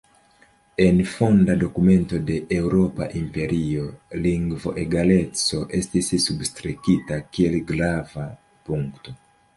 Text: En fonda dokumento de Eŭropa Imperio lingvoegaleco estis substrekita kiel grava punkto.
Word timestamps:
En 0.85 1.01
fonda 1.09 1.55
dokumento 1.63 2.21
de 2.29 2.37
Eŭropa 2.57 3.09
Imperio 3.19 3.85
lingvoegaleco 4.23 5.61
estis 5.83 6.11
substrekita 6.27 7.21
kiel 7.37 7.63
grava 7.75 8.31
punkto. 8.71 9.19